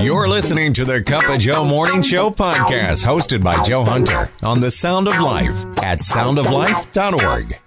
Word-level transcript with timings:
You're 0.00 0.26
listening 0.26 0.72
to 0.74 0.84
the 0.84 1.02
Cup 1.02 1.28
of 1.28 1.38
Joe 1.38 1.64
Morning 1.64 2.02
Show 2.02 2.30
podcast, 2.30 3.04
hosted 3.04 3.44
by 3.44 3.62
Joe 3.62 3.84
Hunter 3.84 4.30
on 4.42 4.60
the 4.60 4.70
Sound 4.70 5.06
of 5.06 5.20
Life 5.20 5.64
at 5.82 6.00
soundoflife.org. 6.00 7.52
Uh, 7.54 7.58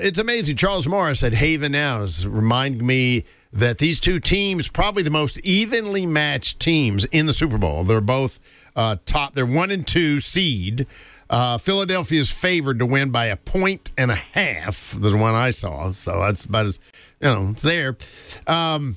it's 0.00 0.18
amazing. 0.18 0.56
Charles 0.56 0.88
Morris 0.88 1.22
at 1.22 1.34
Haven 1.34 1.72
Now 1.72 2.02
is 2.02 2.26
reminding 2.26 2.86
me 2.86 3.24
that 3.52 3.78
these 3.78 4.00
two 4.00 4.18
teams, 4.20 4.68
probably 4.68 5.02
the 5.02 5.10
most 5.10 5.38
evenly 5.40 6.06
matched 6.06 6.60
teams 6.60 7.04
in 7.06 7.26
the 7.26 7.32
Super 7.32 7.58
Bowl. 7.58 7.84
They're 7.84 8.00
both 8.00 8.40
uh, 8.74 8.96
top. 9.04 9.34
They're 9.34 9.46
one 9.46 9.70
and 9.70 9.86
two 9.86 10.20
seed. 10.20 10.86
Uh, 11.28 11.58
Philadelphia 11.58 12.20
is 12.20 12.30
favored 12.30 12.78
to 12.78 12.86
win 12.86 13.10
by 13.10 13.26
a 13.26 13.36
point 13.36 13.92
and 13.98 14.10
a 14.10 14.16
half. 14.16 14.96
The 14.98 15.16
one 15.16 15.34
I 15.34 15.50
saw, 15.50 15.92
so 15.92 16.20
that's 16.20 16.44
about 16.44 16.66
as 16.66 16.80
you 17.20 17.28
know, 17.28 17.50
it's 17.50 17.62
there. 17.62 17.96
Um, 18.46 18.96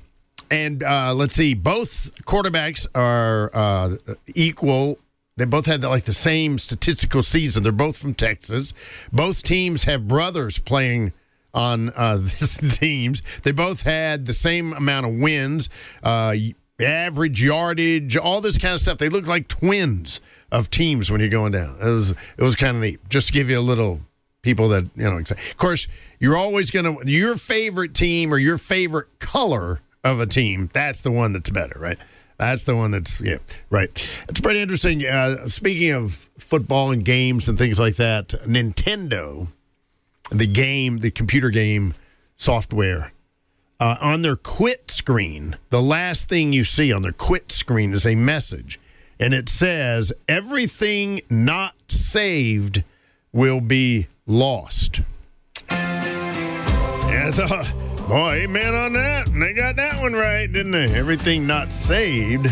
and 0.52 0.84
uh, 0.84 1.13
let's 1.13 1.34
see, 1.34 1.54
both 1.54 2.13
quarterbacks 2.25 2.88
are 2.95 3.50
uh, 3.54 3.95
equal. 4.36 5.00
They 5.37 5.46
both 5.46 5.65
had 5.65 5.83
like 5.83 6.06
the 6.06 6.14
same 6.14 6.57
statistical 6.57 7.21
season. 7.21 7.64
They're 7.64 7.71
both 7.71 7.97
from 7.97 8.14
Texas. 8.14 8.73
Both 9.11 9.43
teams 9.43 9.86
have 9.86 10.07
brothers 10.07 10.59
playing 10.59 11.14
on 11.54 11.89
uh, 11.89 12.20
teams. 12.71 13.21
They 13.43 13.51
both 13.51 13.83
had 13.83 14.25
the 14.25 14.33
same 14.33 14.73
amount 14.73 15.06
of 15.06 15.14
wins, 15.14 15.70
uh, 16.04 16.36
average 16.79 17.42
yardage, 17.42 18.18
all 18.18 18.42
this 18.42 18.57
kind 18.57 18.73
of 18.73 18.79
stuff. 18.79 18.97
They 18.97 19.09
look 19.09 19.28
like 19.28 19.47
twins 19.47 20.20
of 20.51 20.70
teams 20.70 21.11
when 21.11 21.21
you're 21.21 21.29
going 21.29 21.51
down. 21.51 21.78
It 21.81 21.89
was 21.89 22.11
it 22.11 22.43
was 22.43 22.56
kind 22.56 22.75
of 22.75 22.84
neat. 22.84 23.00
Just 23.09 23.28
to 23.28 23.34
give 23.34 23.50
you 23.50 23.59
a 23.59 23.61
little 23.61 24.01
people 24.42 24.70
that 24.70 24.86
you 24.95 25.04
know. 25.04 25.18
Of 25.18 25.57
course, 25.57 25.87
you're 26.20 26.37
always 26.37 26.71
going 26.71 26.97
to 26.97 27.09
your 27.09 27.37
favorite 27.37 27.93
team 27.93 28.34
or 28.34 28.37
your 28.37 28.57
favorite 28.57 29.20
color 29.20 29.81
of 30.03 30.19
a 30.19 30.25
team. 30.25 30.69
That's 30.73 31.01
the 31.01 31.11
one 31.11 31.33
that's 31.33 31.49
better, 31.49 31.77
right? 31.79 31.97
That's 32.38 32.63
the 32.63 32.75
one 32.75 32.91
that's 32.91 33.19
yeah, 33.19 33.39
right. 33.69 33.89
It's 34.30 34.39
pretty 34.39 34.61
interesting. 34.61 35.05
Uh, 35.05 35.47
speaking 35.47 35.91
of 35.91 36.30
football 36.38 36.91
and 36.91 37.03
games 37.03 37.50
and 37.50 37.58
things 37.58 37.80
like 37.80 37.97
that, 37.97 38.30
Nintendo, 38.47 39.50
the 40.31 40.47
game, 40.47 41.00
the 41.00 41.11
computer 41.11 41.50
game 41.50 41.94
software, 42.38 43.11
uh, 43.81 43.97
on 44.00 44.22
their 44.22 44.38
quit 44.38 44.89
screen, 44.89 45.58
the 45.69 45.81
last 45.81 46.30
thing 46.30 46.53
you 46.53 46.63
see 46.63 46.94
on 46.94 47.02
their 47.02 47.11
quit 47.11 47.52
screen 47.52 47.94
is 47.94 48.06
a 48.06 48.16
message, 48.16 48.80
and 49.19 49.34
it 49.34 49.50
says 49.50 50.13
everything 50.28 51.22
not 51.30 51.75
saved 51.89 52.84
will 53.34 53.61
be 53.61 54.08
lost. 54.25 55.02
And 55.69 57.36
thought, 57.36 57.72
boy, 58.10 58.42
amen 58.42 58.74
on 58.74 58.94
that. 58.94 59.28
And 59.28 59.40
they 59.40 59.54
got 59.54 59.76
that 59.76 60.02
one 60.02 60.14
right, 60.14 60.52
didn't 60.52 60.72
they? 60.72 60.92
Everything 60.96 61.46
not 61.46 61.72
saved 61.72 62.48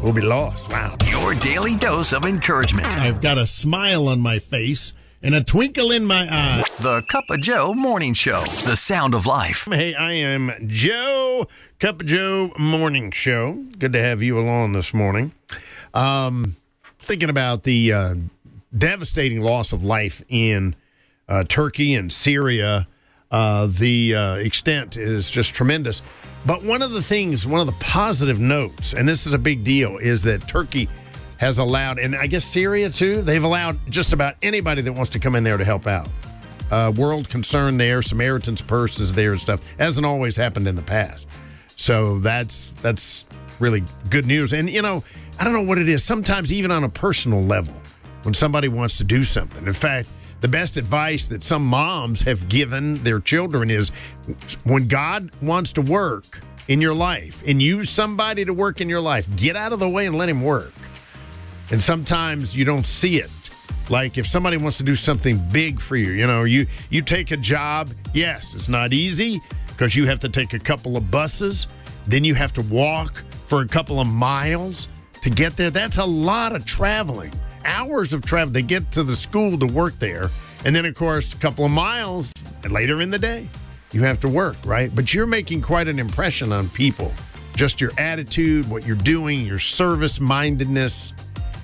will 0.00 0.12
be 0.12 0.20
lost. 0.20 0.70
Wow. 0.70 0.96
Your 1.10 1.34
daily 1.34 1.74
dose 1.74 2.12
of 2.12 2.24
encouragement. 2.24 2.96
I've 2.96 3.20
got 3.20 3.36
a 3.36 3.44
smile 3.44 4.06
on 4.06 4.20
my 4.20 4.38
face 4.38 4.94
and 5.20 5.34
a 5.34 5.42
twinkle 5.42 5.90
in 5.90 6.04
my 6.04 6.28
eye. 6.30 6.64
The 6.78 7.02
Cup 7.08 7.24
of 7.30 7.40
Joe 7.40 7.74
Morning 7.74 8.14
Show, 8.14 8.44
the 8.64 8.76
sound 8.76 9.14
of 9.14 9.26
life. 9.26 9.64
Hey, 9.64 9.92
I 9.92 10.12
am 10.12 10.52
Joe, 10.68 11.46
Cup 11.80 12.02
of 12.02 12.06
Joe 12.06 12.52
Morning 12.56 13.10
Show. 13.10 13.54
Good 13.76 13.94
to 13.94 14.00
have 14.00 14.22
you 14.22 14.38
along 14.38 14.74
this 14.74 14.94
morning. 14.94 15.32
Um, 15.94 16.54
thinking 17.00 17.28
about 17.28 17.64
the 17.64 17.92
uh, 17.92 18.14
devastating 18.76 19.40
loss 19.40 19.72
of 19.72 19.82
life 19.82 20.22
in 20.28 20.76
uh, 21.28 21.42
Turkey 21.42 21.92
and 21.94 22.12
Syria. 22.12 22.86
Uh, 23.32 23.66
the 23.66 24.14
uh, 24.14 24.34
extent 24.34 24.96
is 24.96 25.28
just 25.28 25.54
tremendous. 25.54 26.02
But 26.44 26.62
one 26.62 26.82
of 26.82 26.90
the 26.92 27.02
things, 27.02 27.46
one 27.46 27.60
of 27.60 27.66
the 27.66 27.84
positive 27.84 28.38
notes, 28.38 28.92
and 28.92 29.08
this 29.08 29.26
is 29.26 29.32
a 29.32 29.38
big 29.38 29.64
deal, 29.64 29.96
is 29.96 30.22
that 30.22 30.46
Turkey 30.46 30.88
has 31.38 31.58
allowed, 31.58 31.98
and 31.98 32.14
I 32.14 32.26
guess 32.26 32.44
Syria 32.44 32.90
too, 32.90 33.22
they've 33.22 33.42
allowed 33.42 33.78
just 33.90 34.12
about 34.12 34.34
anybody 34.42 34.82
that 34.82 34.92
wants 34.92 35.10
to 35.10 35.18
come 35.18 35.34
in 35.34 35.44
there 35.44 35.56
to 35.56 35.64
help 35.64 35.86
out. 35.86 36.08
Uh, 36.70 36.92
World 36.94 37.28
Concern 37.28 37.78
there, 37.78 38.02
Samaritan's 38.02 38.62
Purse 38.62 39.00
is 39.00 39.12
there 39.12 39.32
and 39.32 39.40
stuff. 39.40 39.76
Hasn't 39.78 40.06
always 40.06 40.36
happened 40.36 40.68
in 40.68 40.76
the 40.76 40.82
past. 40.82 41.26
So 41.76 42.18
that's 42.20 42.70
that's 42.82 43.24
really 43.58 43.82
good 44.08 44.26
news. 44.26 44.52
And 44.52 44.70
you 44.70 44.82
know, 44.82 45.04
I 45.38 45.44
don't 45.44 45.52
know 45.52 45.64
what 45.64 45.78
it 45.78 45.88
is. 45.88 46.04
Sometimes 46.04 46.52
even 46.52 46.70
on 46.70 46.84
a 46.84 46.88
personal 46.88 47.42
level, 47.42 47.74
when 48.22 48.34
somebody 48.34 48.68
wants 48.68 48.98
to 48.98 49.04
do 49.04 49.22
something. 49.22 49.66
In 49.66 49.72
fact, 49.72 50.08
the 50.42 50.48
best 50.48 50.76
advice 50.76 51.28
that 51.28 51.42
some 51.42 51.64
moms 51.64 52.22
have 52.22 52.48
given 52.48 53.02
their 53.04 53.20
children 53.20 53.70
is 53.70 53.90
when 54.64 54.88
God 54.88 55.30
wants 55.40 55.72
to 55.74 55.80
work 55.80 56.40
in 56.66 56.80
your 56.80 56.94
life 56.94 57.44
and 57.46 57.62
use 57.62 57.88
somebody 57.88 58.44
to 58.44 58.52
work 58.52 58.80
in 58.80 58.88
your 58.88 59.00
life, 59.00 59.28
get 59.36 59.54
out 59.54 59.72
of 59.72 59.78
the 59.78 59.88
way 59.88 60.04
and 60.06 60.16
let 60.16 60.28
him 60.28 60.42
work. 60.42 60.74
And 61.70 61.80
sometimes 61.80 62.56
you 62.56 62.64
don't 62.64 62.84
see 62.84 63.20
it. 63.20 63.30
Like 63.88 64.18
if 64.18 64.26
somebody 64.26 64.56
wants 64.56 64.78
to 64.78 64.84
do 64.84 64.96
something 64.96 65.40
big 65.52 65.80
for 65.80 65.96
you, 65.96 66.10
you 66.10 66.26
know, 66.26 66.42
you 66.42 66.66
you 66.90 67.02
take 67.02 67.30
a 67.30 67.36
job, 67.36 67.90
yes, 68.12 68.54
it's 68.54 68.68
not 68.68 68.92
easy 68.92 69.40
because 69.68 69.94
you 69.94 70.06
have 70.06 70.18
to 70.20 70.28
take 70.28 70.54
a 70.54 70.58
couple 70.58 70.96
of 70.96 71.08
buses, 71.08 71.68
then 72.08 72.24
you 72.24 72.34
have 72.34 72.52
to 72.54 72.62
walk 72.62 73.22
for 73.46 73.62
a 73.62 73.68
couple 73.68 74.00
of 74.00 74.08
miles 74.08 74.88
to 75.22 75.30
get 75.30 75.56
there. 75.56 75.70
That's 75.70 75.98
a 75.98 76.04
lot 76.04 76.54
of 76.54 76.64
traveling 76.64 77.32
hours 77.64 78.12
of 78.12 78.22
travel. 78.22 78.52
They 78.52 78.62
get 78.62 78.90
to 78.92 79.02
the 79.02 79.16
school 79.16 79.58
to 79.58 79.66
work 79.66 79.98
there. 79.98 80.30
And 80.64 80.74
then, 80.74 80.84
of 80.84 80.94
course, 80.94 81.32
a 81.32 81.36
couple 81.36 81.64
of 81.64 81.70
miles 81.70 82.32
later 82.68 83.00
in 83.00 83.10
the 83.10 83.18
day, 83.18 83.48
you 83.92 84.02
have 84.02 84.20
to 84.20 84.28
work, 84.28 84.56
right? 84.64 84.94
But 84.94 85.12
you're 85.12 85.26
making 85.26 85.62
quite 85.62 85.88
an 85.88 85.98
impression 85.98 86.52
on 86.52 86.68
people. 86.70 87.12
Just 87.54 87.80
your 87.80 87.90
attitude, 87.98 88.68
what 88.70 88.86
you're 88.86 88.96
doing, 88.96 89.44
your 89.44 89.58
service 89.58 90.20
mindedness. 90.20 91.12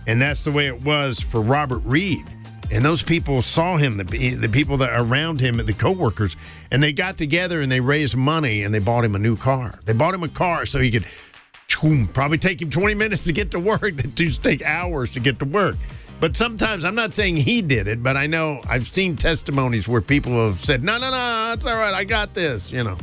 And 0.06 0.20
that's 0.20 0.44
the 0.44 0.52
way 0.52 0.66
it 0.66 0.82
was 0.82 1.20
for 1.20 1.40
Robert 1.40 1.82
Reed. 1.84 2.26
And 2.70 2.84
those 2.84 3.02
people 3.02 3.40
saw 3.40 3.78
him, 3.78 3.96
the, 3.96 4.34
the 4.34 4.48
people 4.48 4.76
that 4.78 4.90
around 4.92 5.40
him, 5.40 5.56
the 5.56 5.72
coworkers, 5.72 6.36
and 6.70 6.82
they 6.82 6.92
got 6.92 7.16
together 7.16 7.62
and 7.62 7.72
they 7.72 7.80
raised 7.80 8.14
money 8.14 8.62
and 8.62 8.74
they 8.74 8.78
bought 8.78 9.04
him 9.04 9.14
a 9.14 9.18
new 9.18 9.36
car. 9.38 9.78
They 9.86 9.94
bought 9.94 10.12
him 10.12 10.22
a 10.22 10.28
car 10.28 10.66
so 10.66 10.78
he 10.78 10.90
could 10.90 11.06
probably 12.12 12.38
take 12.38 12.60
him 12.60 12.70
20 12.70 12.94
minutes 12.94 13.24
to 13.24 13.32
get 13.32 13.50
to 13.50 13.60
work 13.60 13.80
that 13.96 14.18
used 14.18 14.42
to 14.42 14.48
take 14.48 14.62
hours 14.62 15.10
to 15.12 15.20
get 15.20 15.38
to 15.38 15.44
work 15.44 15.76
but 16.20 16.36
sometimes 16.36 16.84
i'm 16.84 16.94
not 16.94 17.12
saying 17.12 17.36
he 17.36 17.62
did 17.62 17.86
it 17.86 18.02
but 18.02 18.16
i 18.16 18.26
know 18.26 18.60
i've 18.68 18.86
seen 18.86 19.14
testimonies 19.14 19.86
where 19.86 20.00
people 20.00 20.32
have 20.46 20.64
said 20.64 20.82
no 20.82 20.98
no 20.98 21.10
no 21.10 21.52
it's 21.54 21.66
all 21.66 21.76
right 21.76 21.94
i 21.94 22.04
got 22.04 22.34
this 22.34 22.72
you 22.72 22.82
know 22.82 22.96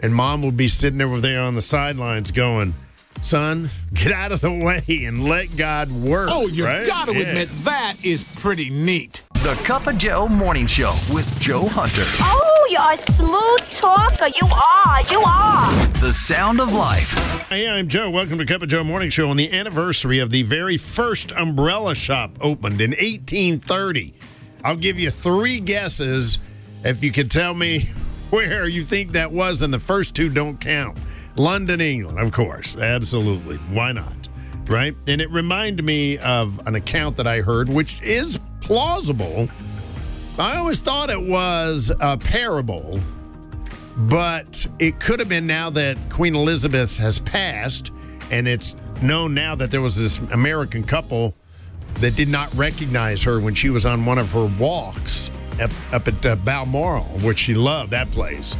and 0.00 0.14
mom 0.14 0.42
would 0.42 0.56
be 0.56 0.68
sitting 0.68 1.00
over 1.00 1.20
there 1.20 1.40
on 1.40 1.54
the 1.54 1.60
sidelines 1.60 2.30
going 2.30 2.74
son 3.22 3.68
get 3.94 4.12
out 4.12 4.30
of 4.30 4.40
the 4.40 4.52
way 4.52 5.04
and 5.06 5.24
let 5.24 5.56
god 5.56 5.90
work 5.90 6.28
oh 6.30 6.46
you 6.46 6.64
right? 6.64 6.86
gotta 6.86 7.12
yeah. 7.12 7.26
admit 7.26 7.48
that 7.64 7.96
is 8.04 8.22
pretty 8.36 8.70
neat 8.70 9.22
the 9.42 9.54
Cup 9.62 9.86
of 9.86 9.96
Joe 9.96 10.26
Morning 10.26 10.66
Show 10.66 10.98
with 11.12 11.40
Joe 11.40 11.68
Hunter. 11.68 12.02
Oh, 12.20 12.47
you're 12.78 12.92
a 12.92 12.96
smooth 12.96 13.70
talker. 13.70 14.28
You 14.40 14.46
are. 14.46 15.02
You 15.10 15.20
are. 15.20 15.86
The 16.00 16.12
sound 16.12 16.60
of 16.60 16.72
life. 16.72 17.12
Hey, 17.48 17.68
I'm 17.68 17.88
Joe. 17.88 18.08
Welcome 18.08 18.38
to 18.38 18.46
Cup 18.46 18.62
of 18.62 18.68
Joe 18.68 18.84
Morning 18.84 19.10
Show 19.10 19.28
on 19.28 19.36
the 19.36 19.50
anniversary 19.52 20.20
of 20.20 20.30
the 20.30 20.42
very 20.44 20.76
first 20.76 21.32
umbrella 21.32 21.94
shop 21.96 22.38
opened 22.40 22.80
in 22.80 22.90
1830. 22.90 24.14
I'll 24.62 24.76
give 24.76 24.98
you 24.98 25.10
three 25.10 25.58
guesses 25.58 26.38
if 26.84 27.02
you 27.02 27.10
can 27.10 27.28
tell 27.28 27.52
me 27.52 27.80
where 28.30 28.68
you 28.68 28.84
think 28.84 29.12
that 29.12 29.32
was, 29.32 29.62
and 29.62 29.74
the 29.74 29.80
first 29.80 30.14
two 30.14 30.28
don't 30.28 30.60
count. 30.60 30.98
London, 31.36 31.80
England, 31.80 32.20
of 32.20 32.30
course. 32.32 32.76
Absolutely. 32.76 33.56
Why 33.56 33.90
not? 33.90 34.28
Right? 34.66 34.94
And 35.08 35.20
it 35.20 35.30
reminded 35.30 35.84
me 35.84 36.18
of 36.18 36.64
an 36.66 36.76
account 36.76 37.16
that 37.16 37.26
I 37.26 37.40
heard, 37.40 37.68
which 37.68 38.00
is 38.02 38.38
plausible. 38.60 39.48
I 40.38 40.56
always 40.56 40.78
thought 40.78 41.10
it 41.10 41.20
was 41.20 41.90
a 41.98 42.16
parable, 42.16 43.00
but 43.96 44.66
it 44.78 45.00
could 45.00 45.18
have 45.18 45.28
been 45.28 45.48
now 45.48 45.68
that 45.70 45.98
Queen 46.10 46.36
Elizabeth 46.36 46.96
has 46.98 47.18
passed, 47.18 47.90
and 48.30 48.46
it's 48.46 48.76
known 49.02 49.34
now 49.34 49.56
that 49.56 49.72
there 49.72 49.80
was 49.80 49.96
this 49.96 50.18
American 50.30 50.84
couple 50.84 51.34
that 51.94 52.14
did 52.14 52.28
not 52.28 52.54
recognize 52.54 53.20
her 53.24 53.40
when 53.40 53.54
she 53.54 53.68
was 53.68 53.84
on 53.84 54.06
one 54.06 54.18
of 54.18 54.30
her 54.30 54.48
walks 54.60 55.28
up, 55.60 55.70
up 55.92 56.06
at 56.06 56.24
uh, 56.24 56.36
Balmoral, 56.36 57.02
which 57.24 57.38
she 57.38 57.54
loved 57.54 57.90
that 57.90 58.08
place. 58.12 58.56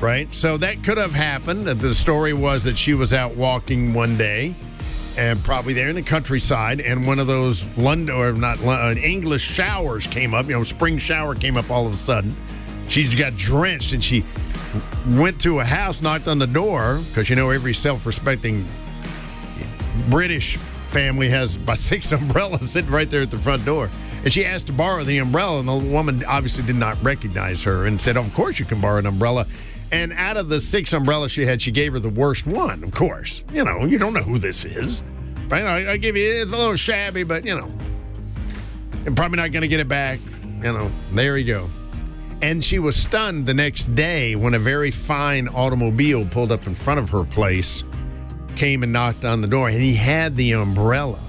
Right? 0.00 0.34
So 0.34 0.56
that 0.56 0.82
could 0.82 0.98
have 0.98 1.12
happened. 1.12 1.66
The 1.66 1.94
story 1.94 2.32
was 2.32 2.64
that 2.64 2.76
she 2.76 2.94
was 2.94 3.14
out 3.14 3.36
walking 3.36 3.94
one 3.94 4.16
day 4.16 4.56
and 5.16 5.42
probably 5.44 5.72
there 5.72 5.88
in 5.88 5.94
the 5.94 6.02
countryside, 6.02 6.80
and 6.80 7.06
one 7.06 7.18
of 7.18 7.26
those 7.26 7.66
London 7.76 8.14
or 8.14 8.32
not 8.32 8.62
uh, 8.64 8.94
English 8.96 9.42
showers 9.42 10.06
came 10.06 10.34
up. 10.34 10.46
You 10.46 10.52
know, 10.52 10.62
spring 10.62 10.98
shower 10.98 11.34
came 11.34 11.56
up 11.56 11.70
all 11.70 11.86
of 11.86 11.92
a 11.92 11.96
sudden. 11.96 12.36
She 12.88 13.08
got 13.16 13.36
drenched, 13.36 13.92
and 13.92 14.02
she 14.02 14.24
went 15.08 15.40
to 15.42 15.60
a 15.60 15.64
house, 15.64 16.02
knocked 16.02 16.28
on 16.28 16.38
the 16.38 16.46
door 16.46 17.00
because 17.08 17.30
you 17.30 17.36
know 17.36 17.50
every 17.50 17.74
self-respecting 17.74 18.66
British 20.08 20.56
family 20.56 21.28
has 21.28 21.56
about 21.56 21.78
six 21.78 22.12
umbrellas 22.12 22.70
sitting 22.70 22.90
right 22.90 23.10
there 23.10 23.22
at 23.22 23.30
the 23.30 23.36
front 23.36 23.64
door. 23.64 23.90
And 24.24 24.32
she 24.32 24.44
asked 24.44 24.68
to 24.68 24.72
borrow 24.72 25.02
the 25.02 25.18
umbrella, 25.18 25.58
and 25.58 25.68
the 25.68 25.76
woman 25.76 26.24
obviously 26.26 26.64
did 26.64 26.76
not 26.76 27.02
recognize 27.02 27.62
her 27.64 27.86
and 27.86 28.00
said, 28.00 28.16
"Of 28.16 28.32
course 28.34 28.58
you 28.58 28.64
can 28.64 28.80
borrow 28.80 28.98
an 28.98 29.06
umbrella." 29.06 29.46
And 29.92 30.14
out 30.14 30.38
of 30.38 30.48
the 30.48 30.58
six 30.58 30.94
umbrellas 30.94 31.30
she 31.30 31.44
had, 31.44 31.60
she 31.60 31.70
gave 31.70 31.92
her 31.92 31.98
the 31.98 32.08
worst 32.08 32.46
one, 32.46 32.82
of 32.82 32.92
course. 32.92 33.44
You 33.52 33.62
know, 33.62 33.84
you 33.84 33.98
don't 33.98 34.14
know 34.14 34.22
who 34.22 34.38
this 34.38 34.64
is. 34.64 35.04
Right? 35.48 35.64
I, 35.64 35.92
I 35.92 35.96
give 35.98 36.16
you, 36.16 36.24
it's 36.24 36.50
a 36.50 36.56
little 36.56 36.76
shabby, 36.76 37.24
but, 37.24 37.44
you 37.44 37.54
know, 37.54 37.70
I'm 39.04 39.14
probably 39.14 39.36
not 39.36 39.52
going 39.52 39.60
to 39.60 39.68
get 39.68 39.80
it 39.80 39.88
back. 39.88 40.18
You 40.62 40.72
know, 40.72 40.88
there 41.12 41.36
you 41.36 41.44
go. 41.44 41.68
And 42.40 42.64
she 42.64 42.78
was 42.78 42.96
stunned 42.96 43.44
the 43.44 43.52
next 43.52 43.94
day 43.94 44.34
when 44.34 44.54
a 44.54 44.58
very 44.58 44.90
fine 44.90 45.46
automobile 45.48 46.26
pulled 46.26 46.50
up 46.50 46.66
in 46.66 46.74
front 46.74 46.98
of 46.98 47.10
her 47.10 47.24
place, 47.24 47.84
came 48.56 48.82
and 48.82 48.94
knocked 48.94 49.26
on 49.26 49.42
the 49.42 49.46
door, 49.46 49.68
and 49.68 49.78
he 49.80 49.94
had 49.94 50.36
the 50.36 50.52
umbrella. 50.52 51.20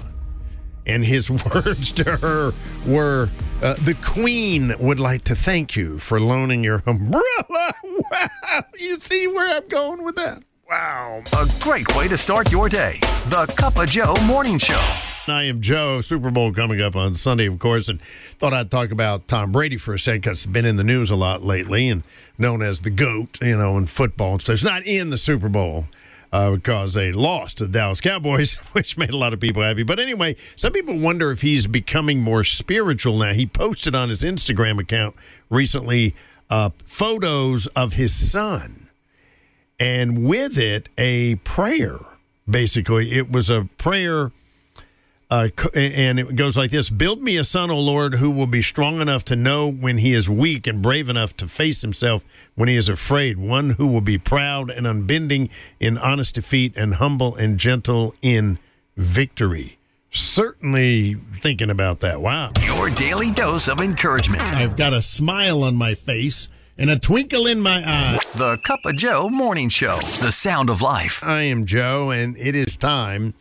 And 0.86 1.04
his 1.04 1.30
words 1.54 1.92
to 1.92 2.16
her 2.16 2.52
were, 2.86 3.28
uh, 3.64 3.74
The 3.74 3.96
Queen 4.04 4.74
would 4.78 5.00
like 5.00 5.24
to 5.24 5.34
thank 5.34 5.74
you 5.74 5.98
for 5.98 6.20
loaning 6.20 6.62
your 6.62 6.82
umbrella. 6.86 7.22
Wow. 8.10 8.64
You 8.78 9.00
see 9.00 9.26
where 9.28 9.56
I'm 9.56 9.66
going 9.68 10.04
with 10.04 10.16
that? 10.16 10.42
Wow. 10.68 11.22
A 11.32 11.48
great 11.60 11.94
way 11.96 12.06
to 12.08 12.18
start 12.18 12.52
your 12.52 12.68
day. 12.68 12.98
The 13.28 13.46
Cup 13.56 13.78
of 13.78 13.88
Joe 13.88 14.14
Morning 14.24 14.58
Show. 14.58 14.80
I 15.26 15.44
am 15.44 15.60
Joe. 15.60 16.00
Super 16.00 16.30
Bowl 16.30 16.52
coming 16.52 16.80
up 16.82 16.96
on 16.96 17.14
Sunday, 17.14 17.46
of 17.46 17.58
course, 17.58 17.88
and 17.88 18.00
thought 18.00 18.52
I'd 18.52 18.70
talk 18.70 18.90
about 18.90 19.26
Tom 19.26 19.52
Brady 19.52 19.78
for 19.78 19.94
a 19.94 19.98
second 19.98 20.20
because 20.22 20.44
it's 20.44 20.52
been 20.52 20.66
in 20.66 20.76
the 20.76 20.84
news 20.84 21.10
a 21.10 21.16
lot 21.16 21.42
lately 21.42 21.88
and 21.88 22.02
known 22.36 22.62
as 22.62 22.80
the 22.80 22.90
GOAT, 22.90 23.38
you 23.40 23.56
know, 23.56 23.78
in 23.78 23.86
football 23.86 24.32
and 24.32 24.42
stuff. 24.42 24.54
It's 24.54 24.64
not 24.64 24.84
in 24.84 25.10
the 25.10 25.18
Super 25.18 25.48
Bowl 25.48 25.86
uh, 26.34 26.50
because 26.50 26.94
they 26.94 27.12
lost 27.12 27.58
to 27.58 27.66
the 27.66 27.72
Dallas 27.72 28.00
Cowboys, 28.00 28.54
which 28.72 28.98
made 28.98 29.10
a 29.10 29.16
lot 29.16 29.32
of 29.32 29.38
people 29.38 29.62
happy. 29.62 29.84
But 29.84 30.00
anyway, 30.00 30.34
some 30.56 30.72
people 30.72 30.98
wonder 30.98 31.30
if 31.30 31.42
he's 31.42 31.68
becoming 31.68 32.20
more 32.20 32.42
spiritual 32.42 33.18
now. 33.18 33.32
He 33.32 33.46
posted 33.46 33.94
on 33.94 34.08
his 34.08 34.24
Instagram 34.24 34.80
account 34.80 35.14
recently 35.48 36.12
uh, 36.50 36.70
photos 36.84 37.68
of 37.68 37.92
his 37.92 38.12
son 38.12 38.88
and 39.78 40.26
with 40.26 40.58
it 40.58 40.88
a 40.98 41.36
prayer. 41.36 42.00
Basically, 42.50 43.12
it 43.12 43.30
was 43.30 43.48
a 43.48 43.68
prayer, 43.78 44.32
uh, 45.34 45.48
and 45.74 46.20
it 46.20 46.36
goes 46.36 46.56
like 46.56 46.70
this: 46.70 46.90
"Build 46.90 47.20
me 47.20 47.36
a 47.36 47.44
son, 47.44 47.70
O 47.70 47.80
Lord, 47.80 48.14
who 48.14 48.30
will 48.30 48.46
be 48.46 48.62
strong 48.62 49.00
enough 49.00 49.24
to 49.26 49.36
know 49.36 49.68
when 49.68 49.98
he 49.98 50.14
is 50.14 50.28
weak, 50.28 50.66
and 50.68 50.80
brave 50.80 51.08
enough 51.08 51.36
to 51.38 51.48
face 51.48 51.82
himself 51.82 52.24
when 52.54 52.68
he 52.68 52.76
is 52.76 52.88
afraid. 52.88 53.36
One 53.36 53.70
who 53.70 53.88
will 53.88 54.00
be 54.00 54.16
proud 54.16 54.70
and 54.70 54.86
unbending 54.86 55.50
in 55.80 55.98
honest 55.98 56.36
defeat, 56.36 56.74
and 56.76 56.94
humble 56.94 57.34
and 57.34 57.58
gentle 57.58 58.14
in 58.22 58.58
victory." 58.96 59.78
Certainly 60.12 61.16
thinking 61.38 61.70
about 61.70 61.98
that. 62.00 62.20
Wow. 62.20 62.52
Your 62.64 62.88
daily 62.90 63.32
dose 63.32 63.66
of 63.66 63.80
encouragement. 63.80 64.52
I've 64.52 64.76
got 64.76 64.92
a 64.92 65.02
smile 65.02 65.64
on 65.64 65.74
my 65.74 65.96
face 65.96 66.48
and 66.78 66.88
a 66.88 66.96
twinkle 66.96 67.48
in 67.48 67.60
my 67.60 67.82
eye. 67.84 68.20
The 68.36 68.58
Cup 68.58 68.78
of 68.84 68.94
Joe 68.94 69.28
Morning 69.28 69.68
Show. 69.68 69.98
The 70.20 70.30
sound 70.30 70.70
of 70.70 70.80
life. 70.80 71.20
I 71.24 71.42
am 71.42 71.66
Joe, 71.66 72.10
and 72.10 72.36
it 72.36 72.54
is 72.54 72.76
time 72.76 73.34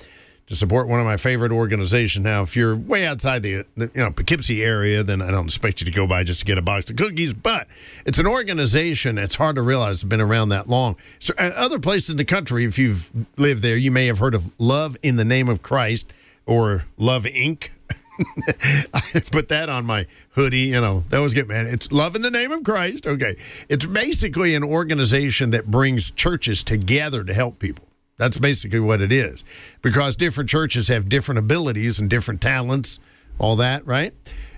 to 0.47 0.55
support 0.55 0.87
one 0.87 0.99
of 0.99 1.05
my 1.05 1.17
favorite 1.17 1.51
organizations. 1.51 2.23
Now, 2.23 2.43
if 2.43 2.55
you're 2.55 2.75
way 2.75 3.05
outside 3.05 3.43
the, 3.43 3.65
the 3.75 3.85
you 3.93 4.01
know 4.03 4.11
Poughkeepsie 4.11 4.63
area, 4.63 5.03
then 5.03 5.21
I 5.21 5.31
don't 5.31 5.45
expect 5.45 5.81
you 5.81 5.85
to 5.85 5.91
go 5.91 6.05
by 6.05 6.23
just 6.23 6.41
to 6.41 6.45
get 6.45 6.57
a 6.57 6.61
box 6.61 6.89
of 6.89 6.97
cookies. 6.97 7.33
But 7.33 7.67
it's 8.05 8.19
an 8.19 8.27
organization 8.27 9.15
that's 9.15 9.35
hard 9.35 9.55
to 9.55 9.61
realize 9.61 10.01
has 10.01 10.03
been 10.03 10.21
around 10.21 10.49
that 10.49 10.67
long. 10.67 10.97
So, 11.19 11.33
uh, 11.39 11.51
other 11.55 11.79
places 11.79 12.11
in 12.11 12.17
the 12.17 12.25
country, 12.25 12.65
if 12.65 12.77
you've 12.77 13.11
lived 13.37 13.61
there, 13.61 13.77
you 13.77 13.91
may 13.91 14.07
have 14.07 14.19
heard 14.19 14.35
of 14.35 14.49
Love 14.59 14.97
in 15.01 15.15
the 15.15 15.25
Name 15.25 15.47
of 15.47 15.61
Christ 15.61 16.11
or 16.45 16.85
Love 16.97 17.23
Inc. 17.23 17.69
I 18.93 19.21
put 19.31 19.49
that 19.49 19.69
on 19.69 19.85
my 19.85 20.05
hoodie. 20.31 20.59
You 20.59 20.81
know, 20.81 21.03
that 21.09 21.19
was 21.19 21.33
good, 21.33 21.47
man. 21.47 21.65
It's 21.67 21.91
Love 21.91 22.15
in 22.15 22.21
the 22.21 22.29
Name 22.29 22.51
of 22.51 22.63
Christ. 22.63 23.07
Okay. 23.07 23.35
It's 23.69 23.85
basically 23.85 24.55
an 24.55 24.63
organization 24.63 25.51
that 25.51 25.71
brings 25.71 26.11
churches 26.11 26.63
together 26.63 27.23
to 27.23 27.33
help 27.33 27.59
people. 27.59 27.85
That's 28.17 28.37
basically 28.37 28.79
what 28.79 29.01
it 29.01 29.11
is. 29.11 29.43
Because 29.81 30.15
different 30.15 30.49
churches 30.49 30.87
have 30.87 31.09
different 31.09 31.39
abilities 31.39 31.99
and 31.99 32.09
different 32.09 32.41
talents, 32.41 32.99
all 33.39 33.55
that, 33.57 33.85
right? 33.85 34.13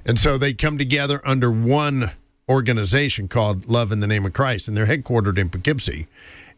And 0.06 0.20
so 0.20 0.38
they 0.38 0.54
come 0.54 0.78
together 0.78 1.22
under 1.26 1.52
one 1.52 2.12
organization 2.48 3.28
called 3.28 3.68
Love 3.68 3.92
in 3.92 4.00
the 4.02 4.08
Name 4.08 4.26
of 4.26 4.34
Christ, 4.34 4.68
and 4.68 4.78
they're 4.78 4.86
headquartered 4.86 5.38
in 5.38 5.50
Poughkeepsie. 5.50 6.08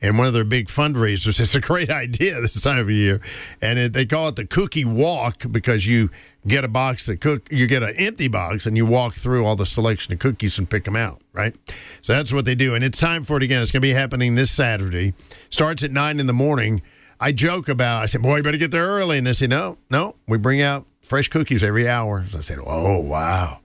And 0.01 0.17
one 0.17 0.27
of 0.27 0.33
their 0.33 0.43
big 0.43 0.67
fundraisers 0.67 1.39
is 1.39 1.55
a 1.55 1.61
great 1.61 1.89
idea 1.89 2.39
this 2.41 2.61
time 2.61 2.79
of 2.79 2.89
year, 2.89 3.21
and 3.61 3.79
it, 3.79 3.93
they 3.93 4.05
call 4.05 4.27
it 4.29 4.35
the 4.35 4.45
Cookie 4.45 4.85
Walk 4.85 5.45
because 5.51 5.87
you 5.87 6.09
get 6.47 6.63
a 6.63 6.67
box 6.67 7.07
of 7.09 7.19
cook, 7.19 7.47
you 7.51 7.67
get 7.67 7.83
an 7.83 7.95
empty 7.97 8.27
box, 8.27 8.65
and 8.65 8.75
you 8.77 8.85
walk 8.85 9.13
through 9.13 9.45
all 9.45 9.55
the 9.55 9.65
selection 9.65 10.13
of 10.13 10.19
cookies 10.19 10.57
and 10.57 10.69
pick 10.69 10.83
them 10.85 10.95
out. 10.95 11.21
Right, 11.33 11.55
so 12.01 12.13
that's 12.13 12.33
what 12.33 12.45
they 12.45 12.55
do, 12.55 12.75
and 12.75 12.83
it's 12.83 12.97
time 12.97 13.23
for 13.23 13.37
it 13.37 13.43
again. 13.43 13.61
It's 13.61 13.71
going 13.71 13.81
to 13.81 13.87
be 13.87 13.93
happening 13.93 14.35
this 14.35 14.51
Saturday. 14.51 15.13
Starts 15.49 15.83
at 15.83 15.91
nine 15.91 16.19
in 16.19 16.27
the 16.27 16.33
morning. 16.33 16.81
I 17.19 17.31
joke 17.31 17.67
about. 17.69 18.03
I 18.03 18.05
said, 18.05 18.21
"Boy, 18.21 18.37
you 18.37 18.43
better 18.43 18.57
get 18.57 18.71
there 18.71 18.87
early," 18.87 19.17
and 19.17 19.27
they 19.27 19.33
say, 19.33 19.47
"No, 19.47 19.77
no, 19.89 20.15
we 20.27 20.37
bring 20.37 20.61
out 20.61 20.85
fresh 21.01 21.27
cookies 21.27 21.63
every 21.63 21.87
hour." 21.87 22.25
So 22.29 22.37
I 22.37 22.41
said, 22.41 22.59
"Oh, 22.65 22.99
wow." 22.99 23.59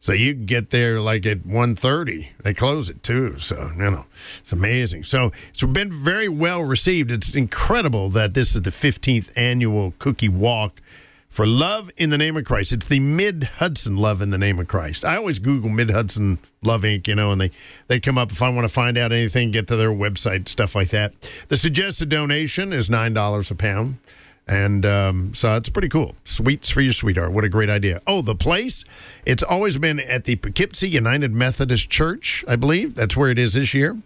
So 0.00 0.12
you 0.12 0.34
can 0.34 0.46
get 0.46 0.70
there 0.70 1.00
like 1.00 1.26
at 1.26 1.44
1.30. 1.44 2.30
They 2.42 2.54
close 2.54 2.88
it 2.88 3.02
too. 3.02 3.38
So, 3.40 3.70
you 3.76 3.90
know, 3.90 4.06
it's 4.38 4.52
amazing. 4.52 5.02
So 5.02 5.32
it's 5.48 5.64
been 5.64 5.92
very 5.92 6.28
well 6.28 6.62
received. 6.62 7.10
It's 7.10 7.34
incredible 7.34 8.08
that 8.10 8.34
this 8.34 8.54
is 8.54 8.62
the 8.62 8.70
15th 8.70 9.30
annual 9.34 9.94
cookie 9.98 10.28
walk 10.28 10.80
for 11.38 11.46
Love 11.46 11.88
in 11.96 12.10
the 12.10 12.18
Name 12.18 12.36
of 12.36 12.44
Christ. 12.44 12.72
It's 12.72 12.86
the 12.86 12.98
Mid 12.98 13.44
Hudson 13.44 13.96
Love 13.96 14.22
in 14.22 14.30
the 14.30 14.38
Name 14.38 14.58
of 14.58 14.66
Christ. 14.66 15.04
I 15.04 15.14
always 15.14 15.38
Google 15.38 15.70
Mid 15.70 15.88
Hudson 15.88 16.40
Love 16.64 16.82
Inc., 16.82 17.06
you 17.06 17.14
know, 17.14 17.30
and 17.30 17.40
they, 17.40 17.52
they 17.86 18.00
come 18.00 18.18
up 18.18 18.32
if 18.32 18.42
I 18.42 18.48
want 18.48 18.64
to 18.64 18.68
find 18.68 18.98
out 18.98 19.12
anything, 19.12 19.52
get 19.52 19.68
to 19.68 19.76
their 19.76 19.92
website, 19.92 20.48
stuff 20.48 20.74
like 20.74 20.88
that. 20.88 21.12
The 21.46 21.56
suggested 21.56 22.08
donation 22.08 22.72
is 22.72 22.88
$9 22.88 23.50
a 23.52 23.54
pound. 23.54 23.98
And 24.48 24.84
um, 24.84 25.32
so 25.32 25.54
it's 25.54 25.68
pretty 25.68 25.88
cool. 25.88 26.16
Sweets 26.24 26.70
for 26.70 26.80
your 26.80 26.92
sweetheart. 26.92 27.30
What 27.30 27.44
a 27.44 27.48
great 27.48 27.70
idea. 27.70 28.02
Oh, 28.08 28.20
the 28.20 28.34
place? 28.34 28.84
It's 29.24 29.44
always 29.44 29.78
been 29.78 30.00
at 30.00 30.24
the 30.24 30.34
Poughkeepsie 30.34 30.88
United 30.88 31.32
Methodist 31.32 31.88
Church, 31.88 32.44
I 32.48 32.56
believe. 32.56 32.96
That's 32.96 33.16
where 33.16 33.30
it 33.30 33.38
is 33.38 33.54
this 33.54 33.72
year. 33.74 33.96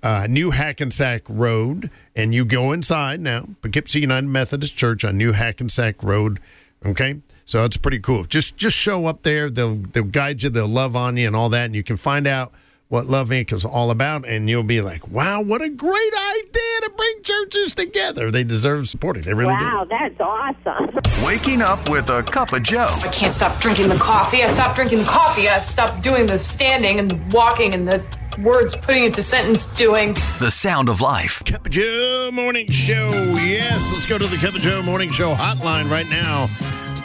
Uh, 0.00 0.28
New 0.30 0.52
Hackensack 0.52 1.22
Road. 1.28 1.90
And 2.14 2.32
you 2.32 2.44
go 2.44 2.70
inside 2.70 3.18
now, 3.18 3.46
Poughkeepsie 3.62 4.00
United 4.00 4.28
Methodist 4.28 4.76
Church 4.76 5.04
on 5.04 5.18
New 5.18 5.32
Hackensack 5.32 6.04
Road. 6.04 6.38
Okay? 6.84 7.20
So 7.44 7.64
it's 7.64 7.76
pretty 7.76 7.98
cool. 7.98 8.24
Just 8.24 8.56
just 8.56 8.76
show 8.76 9.06
up 9.06 9.22
there. 9.22 9.50
They'll, 9.50 9.76
they'll 9.76 10.04
guide 10.04 10.42
you. 10.42 10.50
They'll 10.50 10.68
love 10.68 10.94
on 10.94 11.16
you 11.16 11.26
and 11.26 11.34
all 11.34 11.48
that. 11.50 11.64
And 11.66 11.74
you 11.74 11.82
can 11.82 11.96
find 11.96 12.26
out 12.26 12.52
what 12.88 13.06
Love 13.06 13.28
Inc. 13.28 13.52
is 13.52 13.64
all 13.66 13.90
about, 13.90 14.26
and 14.26 14.48
you'll 14.48 14.62
be 14.62 14.80
like, 14.80 15.06
wow, 15.08 15.42
what 15.42 15.60
a 15.60 15.68
great 15.68 16.12
idea 16.14 16.80
to 16.80 16.92
bring 16.96 17.22
churches 17.22 17.74
together. 17.74 18.30
They 18.30 18.44
deserve 18.44 18.88
supporting. 18.88 19.24
They 19.24 19.34
really 19.34 19.52
Wow, 19.52 19.86
that's 19.88 20.18
awesome. 20.18 20.98
Waking 21.24 21.60
up 21.60 21.88
with 21.90 22.08
a 22.08 22.22
Cup 22.22 22.52
of 22.54 22.62
Joe. 22.62 22.88
I 22.90 23.08
can't 23.08 23.32
stop 23.32 23.60
drinking 23.60 23.90
the 23.90 23.96
coffee. 23.96 24.42
I 24.42 24.48
stopped 24.48 24.76
drinking 24.76 24.98
the 24.98 25.04
coffee. 25.04 25.48
I've 25.48 25.66
stopped 25.66 26.02
doing 26.02 26.26
the 26.26 26.38
standing 26.38 26.98
and 26.98 27.10
the 27.10 27.36
walking 27.36 27.74
and 27.74 27.86
the 27.86 28.02
words 28.42 28.76
putting 28.76 29.04
into 29.04 29.22
sentence 29.22 29.66
doing. 29.66 30.14
The 30.38 30.50
sound 30.50 30.88
of 30.88 31.00
life. 31.00 31.42
do. 31.44 31.52
Cup 31.52 31.66
of 31.66 31.72
Joe 31.72 32.30
Morning 32.32 32.68
Show. 32.70 33.10
Yes, 33.42 33.90
let's 33.92 34.06
go 34.06 34.18
to 34.18 34.26
the 34.26 34.36
Cup 34.36 34.54
of 34.54 34.60
Joe 34.60 34.82
Morning 34.82 35.10
Show 35.10 35.34
hotline 35.34 35.90
right 35.90 36.08
now. 36.08 36.48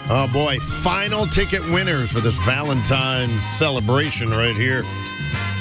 Oh, 0.10 0.30
boy. 0.32 0.60
Final 0.60 1.26
ticket 1.26 1.64
winners 1.72 2.12
for 2.12 2.20
this 2.20 2.36
Valentine's 2.46 3.42
celebration 3.58 4.30
right 4.30 4.56
here. 4.56 4.84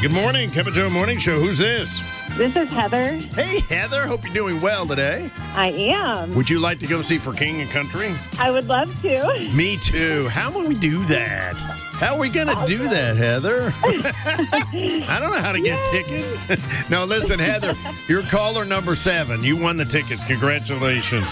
Good 0.00 0.12
morning, 0.12 0.50
Cup 0.50 0.66
of 0.66 0.74
Joe 0.74 0.90
Morning 0.90 1.18
Show. 1.18 1.38
Who's 1.38 1.58
this? 1.58 2.02
This 2.36 2.56
is 2.56 2.70
Heather. 2.70 3.12
Hey, 3.12 3.60
Heather. 3.60 4.06
Hope 4.06 4.24
you're 4.24 4.32
doing 4.32 4.60
well 4.62 4.86
today. 4.86 5.30
I 5.54 5.68
am. 5.68 6.34
Would 6.34 6.48
you 6.48 6.60
like 6.60 6.78
to 6.78 6.86
go 6.86 7.02
see 7.02 7.18
For 7.18 7.34
King 7.34 7.60
and 7.60 7.68
Country? 7.70 8.14
I 8.38 8.50
would 8.50 8.68
love 8.68 8.88
to. 9.02 9.50
Me 9.52 9.76
too. 9.76 10.28
How 10.28 10.50
will 10.50 10.66
we 10.66 10.74
do 10.74 11.04
that? 11.06 11.54
How 12.00 12.14
are 12.14 12.18
we 12.18 12.30
going 12.30 12.48
to 12.48 12.64
do 12.66 12.78
that, 12.88 13.16
Heather? 13.16 13.74
I 13.84 15.18
don't 15.20 15.30
know 15.30 15.40
how 15.40 15.52
to 15.52 15.60
get 15.60 15.78
tickets. 15.90 16.48
no, 16.90 17.04
listen, 17.04 17.38
Heather, 17.38 17.74
you're 18.08 18.22
caller 18.22 18.64
number 18.64 18.94
seven. 18.94 19.44
You 19.44 19.58
won 19.58 19.76
the 19.76 19.84
tickets. 19.84 20.24
Congratulations. 20.24 21.26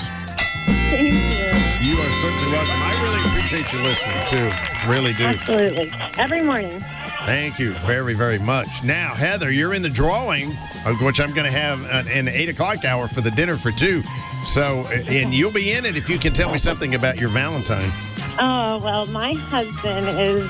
Thank 0.66 1.14
you. 1.14 1.90
You 1.90 1.96
are 1.98 2.10
certainly 2.20 2.52
welcome. 2.52 2.76
I 2.76 3.00
really 3.02 3.30
appreciate 3.30 3.72
you 3.72 3.78
listening, 3.80 4.26
too. 4.28 4.88
Really 4.88 5.14
do. 5.14 5.24
Absolutely. 5.24 5.90
Every 6.18 6.42
morning. 6.42 6.84
Thank 7.30 7.60
you 7.60 7.74
very, 7.86 8.14
very 8.14 8.40
much. 8.40 8.82
Now, 8.82 9.14
Heather, 9.14 9.52
you're 9.52 9.72
in 9.72 9.82
the 9.82 9.88
drawing, 9.88 10.50
which 11.00 11.20
I'm 11.20 11.32
going 11.32 11.44
to 11.44 11.56
have 11.56 11.84
an, 11.84 12.08
an 12.08 12.26
8 12.26 12.48
o'clock 12.48 12.84
hour 12.84 13.06
for 13.06 13.20
the 13.20 13.30
dinner 13.30 13.54
for 13.54 13.70
two. 13.70 14.02
So, 14.42 14.84
and 14.88 15.32
you'll 15.32 15.52
be 15.52 15.70
in 15.70 15.84
it 15.84 15.96
if 15.96 16.08
you 16.08 16.18
can 16.18 16.32
tell 16.32 16.50
me 16.50 16.58
something 16.58 16.96
about 16.96 17.20
your 17.20 17.28
Valentine. 17.28 17.92
Oh, 18.40 18.80
well, 18.82 19.06
my 19.06 19.34
husband 19.34 20.08
is 20.18 20.44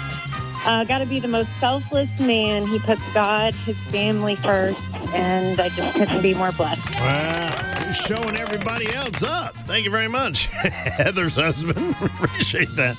uh, 0.64 0.84
got 0.84 0.98
to 0.98 1.06
be 1.06 1.20
the 1.20 1.28
most 1.28 1.50
selfless 1.58 2.18
man. 2.18 2.66
He 2.66 2.78
puts 2.78 3.02
God, 3.12 3.52
his 3.52 3.78
family 3.90 4.36
first, 4.36 4.82
and 5.12 5.60
I 5.60 5.68
just 5.68 5.98
couldn't 5.98 6.22
be 6.22 6.32
more 6.32 6.52
blessed. 6.52 6.94
Wow, 6.94 7.82
you're 7.84 7.92
showing 7.92 8.36
everybody 8.38 8.90
else 8.94 9.22
up. 9.22 9.54
Thank 9.66 9.84
you 9.84 9.90
very 9.90 10.08
much, 10.08 10.46
Heather's 10.46 11.36
husband. 11.36 11.94
Appreciate 12.00 12.74
that. 12.76 12.96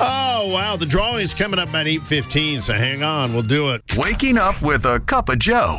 Oh, 0.00 0.50
wow. 0.52 0.76
The 0.76 0.86
drawing 0.86 1.22
is 1.22 1.34
coming 1.34 1.58
up 1.60 1.72
at 1.74 1.86
8.15, 1.86 2.62
so 2.62 2.72
hang 2.74 3.02
on. 3.02 3.32
We'll 3.32 3.42
do 3.42 3.72
it. 3.72 3.82
Waking 3.96 4.38
up 4.38 4.60
with 4.62 4.84
a 4.84 5.00
cup 5.00 5.28
of 5.28 5.38
Joe. 5.38 5.78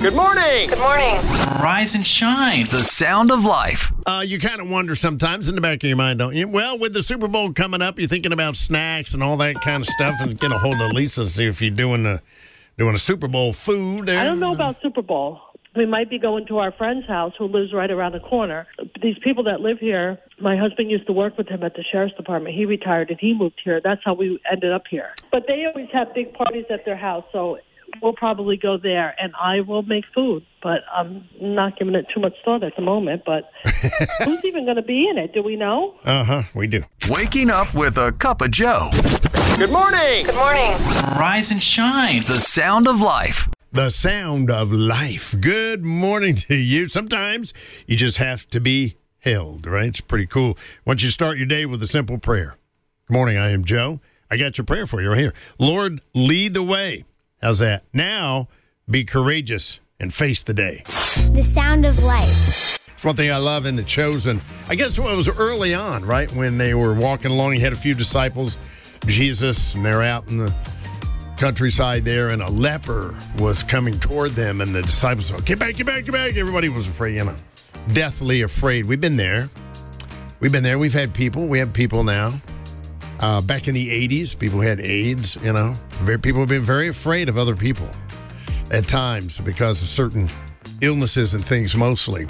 Good 0.00 0.14
morning. 0.14 0.68
Good 0.68 0.78
morning. 0.78 1.16
Rise 1.60 1.94
and 1.94 2.06
shine. 2.06 2.66
The 2.66 2.82
sound 2.82 3.32
of 3.32 3.44
life. 3.44 3.92
Uh, 4.06 4.22
you 4.24 4.38
kind 4.38 4.60
of 4.60 4.68
wonder 4.70 4.94
sometimes 4.94 5.48
in 5.48 5.54
the 5.54 5.60
back 5.60 5.82
of 5.82 5.88
your 5.88 5.96
mind, 5.96 6.20
don't 6.20 6.34
you? 6.36 6.46
Well, 6.46 6.78
with 6.78 6.92
the 6.92 7.02
Super 7.02 7.26
Bowl 7.28 7.52
coming 7.52 7.82
up, 7.82 7.98
you're 7.98 8.08
thinking 8.08 8.32
about 8.32 8.54
snacks 8.54 9.14
and 9.14 9.22
all 9.22 9.36
that 9.38 9.60
kind 9.60 9.82
of 9.82 9.88
stuff 9.88 10.16
and 10.20 10.38
get 10.38 10.52
a 10.52 10.58
hold 10.58 10.80
of 10.80 10.92
Lisa 10.92 11.28
see 11.28 11.46
if 11.46 11.60
you're 11.60 11.70
doing 11.70 12.06
a, 12.06 12.22
doing 12.76 12.94
a 12.94 12.98
Super 12.98 13.26
Bowl 13.28 13.52
food. 13.52 14.08
I 14.08 14.22
don't 14.24 14.38
know 14.40 14.52
about 14.54 14.76
Super 14.82 15.02
Bowl. 15.02 15.40
We 15.76 15.86
might 15.86 16.10
be 16.10 16.18
going 16.18 16.46
to 16.46 16.58
our 16.58 16.72
friend's 16.72 17.06
house 17.06 17.32
who 17.38 17.46
lives 17.46 17.72
right 17.72 17.90
around 17.90 18.12
the 18.12 18.20
corner. 18.20 18.66
These 19.02 19.16
people 19.22 19.44
that 19.44 19.60
live 19.60 19.78
here, 19.78 20.18
my 20.40 20.56
husband 20.56 20.90
used 20.90 21.06
to 21.06 21.12
work 21.12 21.36
with 21.36 21.48
him 21.48 21.62
at 21.62 21.74
the 21.74 21.84
sheriff's 21.90 22.14
department. 22.16 22.54
He 22.54 22.64
retired 22.64 23.10
and 23.10 23.18
he 23.20 23.34
moved 23.34 23.60
here. 23.62 23.80
That's 23.82 24.00
how 24.04 24.14
we 24.14 24.40
ended 24.50 24.72
up 24.72 24.84
here. 24.90 25.10
But 25.30 25.44
they 25.46 25.66
always 25.66 25.88
have 25.92 26.14
big 26.14 26.32
parties 26.34 26.64
at 26.70 26.84
their 26.84 26.96
house, 26.96 27.24
so 27.32 27.58
we'll 28.02 28.14
probably 28.14 28.56
go 28.56 28.76
there 28.76 29.14
and 29.20 29.32
I 29.40 29.60
will 29.60 29.82
make 29.82 30.04
food. 30.14 30.44
But 30.62 30.80
I'm 30.92 31.24
not 31.40 31.78
giving 31.78 31.94
it 31.94 32.06
too 32.12 32.20
much 32.20 32.34
thought 32.44 32.64
at 32.64 32.74
the 32.76 32.82
moment. 32.82 33.22
But 33.24 33.50
who's 34.24 34.44
even 34.44 34.64
going 34.64 34.76
to 34.76 34.82
be 34.82 35.08
in 35.08 35.18
it? 35.18 35.32
Do 35.32 35.42
we 35.42 35.56
know? 35.56 35.94
Uh-huh, 36.04 36.42
we 36.54 36.66
do. 36.66 36.82
Waking 37.08 37.50
up 37.50 37.74
with 37.74 37.96
a 37.98 38.12
cup 38.12 38.40
of 38.40 38.50
Joe. 38.50 38.90
Good 39.56 39.70
morning. 39.70 40.26
Good 40.26 40.34
morning. 40.34 40.72
Rise 41.18 41.50
and 41.50 41.62
shine. 41.62 42.22
The 42.22 42.38
sound 42.38 42.88
of 42.88 43.00
life. 43.00 43.48
The 43.70 43.90
sound 43.90 44.50
of 44.50 44.72
life. 44.72 45.36
Good 45.38 45.84
morning 45.84 46.36
to 46.36 46.54
you. 46.54 46.88
Sometimes 46.88 47.52
you 47.86 47.96
just 47.96 48.16
have 48.16 48.48
to 48.48 48.60
be 48.60 48.96
held, 49.18 49.66
right? 49.66 49.88
It's 49.88 50.00
pretty 50.00 50.24
cool. 50.24 50.56
Once 50.86 51.02
you 51.02 51.10
start 51.10 51.36
your 51.36 51.46
day 51.46 51.66
with 51.66 51.82
a 51.82 51.86
simple 51.86 52.16
prayer. 52.16 52.56
Good 53.08 53.12
morning, 53.12 53.36
I 53.36 53.50
am 53.50 53.66
Joe. 53.66 54.00
I 54.30 54.38
got 54.38 54.56
your 54.56 54.64
prayer 54.64 54.86
for 54.86 55.02
you 55.02 55.10
right 55.10 55.18
here. 55.18 55.34
Lord, 55.58 56.00
lead 56.14 56.54
the 56.54 56.62
way. 56.62 57.04
How's 57.42 57.58
that? 57.58 57.84
Now, 57.92 58.48
be 58.88 59.04
courageous 59.04 59.80
and 60.00 60.14
face 60.14 60.42
the 60.42 60.54
day. 60.54 60.82
The 61.32 61.44
sound 61.44 61.84
of 61.84 62.02
life. 62.02 62.78
It's 62.94 63.04
one 63.04 63.16
thing 63.16 63.30
I 63.30 63.36
love 63.36 63.66
in 63.66 63.76
the 63.76 63.82
chosen. 63.82 64.40
I 64.70 64.76
guess 64.76 64.96
it 64.96 65.02
was 65.02 65.28
early 65.28 65.74
on, 65.74 66.06
right? 66.06 66.32
When 66.32 66.56
they 66.56 66.72
were 66.72 66.94
walking 66.94 67.32
along, 67.32 67.52
he 67.52 67.60
had 67.60 67.74
a 67.74 67.76
few 67.76 67.92
disciples, 67.92 68.56
Jesus, 69.04 69.74
and 69.74 69.84
they're 69.84 70.02
out 70.02 70.26
in 70.28 70.38
the 70.38 70.54
countryside 71.38 72.04
there, 72.04 72.30
and 72.30 72.42
a 72.42 72.50
leper 72.50 73.16
was 73.38 73.62
coming 73.62 73.98
toward 73.98 74.32
them, 74.32 74.60
and 74.60 74.74
the 74.74 74.82
disciples 74.82 75.32
were, 75.32 75.40
get 75.40 75.58
back, 75.58 75.76
get 75.76 75.86
back, 75.86 76.04
get 76.04 76.12
back. 76.12 76.36
Everybody 76.36 76.68
was 76.68 76.86
afraid, 76.86 77.14
you 77.14 77.24
know, 77.24 77.36
deathly 77.92 78.42
afraid. 78.42 78.84
We've 78.84 79.00
been 79.00 79.16
there. 79.16 79.48
We've 80.40 80.52
been 80.52 80.62
there. 80.62 80.78
We've 80.78 80.92
had 80.92 81.14
people. 81.14 81.46
We 81.46 81.58
have 81.60 81.72
people 81.72 82.04
now. 82.04 82.40
Uh, 83.20 83.40
back 83.40 83.66
in 83.66 83.74
the 83.74 84.08
80s, 84.08 84.38
people 84.38 84.60
had 84.60 84.80
AIDS, 84.80 85.36
you 85.42 85.52
know. 85.52 85.76
Very, 86.02 86.18
people 86.18 86.40
have 86.40 86.48
been 86.48 86.62
very 86.62 86.88
afraid 86.88 87.28
of 87.28 87.38
other 87.38 87.56
people 87.56 87.88
at 88.70 88.86
times 88.86 89.40
because 89.40 89.82
of 89.82 89.88
certain 89.88 90.28
illnesses 90.80 91.34
and 91.34 91.44
things 91.44 91.74
mostly. 91.74 92.26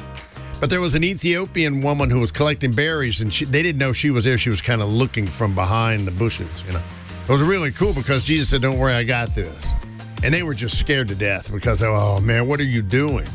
But 0.61 0.71
there 0.71 0.81
was 0.81 0.95
an 0.95 1.05
Ethiopian 1.05 1.83
woman 1.83 2.11
who 2.11 2.21
was 2.21 2.33
collecting 2.33 2.73
berries, 2.73 3.21
and 3.21 3.33
she, 3.33 3.45
they 3.45 3.63
didn't 3.63 3.79
know 3.79 3.93
she 3.93 4.11
was 4.11 4.25
there. 4.25 4.39
She 4.39 4.51
was 4.51 4.61
kind 4.61 4.83
of 4.83 4.93
looking 4.93 5.27
from 5.27 5.55
behind 5.55 6.07
the 6.07 6.11
bushes, 6.11 6.65
you 6.67 6.73
know. 6.73 6.83
It 7.29 7.33
was 7.33 7.43
really 7.43 7.73
cool 7.73 7.93
because 7.93 8.25
Jesus 8.25 8.49
said, 8.49 8.63
Don't 8.63 8.79
worry, 8.79 8.95
I 8.95 9.05
got 9.05 9.35
this. 9.35 9.71
And 10.23 10.33
they 10.33 10.43
were 10.43 10.55
just 10.55 10.79
scared 10.79 11.09
to 11.09 11.15
death 11.15 11.53
because, 11.53 11.83
oh 11.83 12.21
man, 12.21 12.49
what 12.49 12.59
are 12.59 12.65
you 12.65 12.81
doing? 12.81 13.29